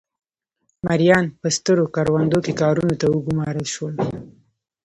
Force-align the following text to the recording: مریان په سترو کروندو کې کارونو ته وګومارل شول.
مریان 0.85 1.25
په 1.39 1.47
سترو 1.55 1.83
کروندو 1.95 2.37
کې 2.45 2.53
کارونو 2.61 2.93
ته 3.01 3.05
وګومارل 3.09 3.67
شول. 3.73 3.95